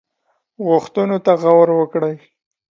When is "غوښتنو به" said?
0.65-1.33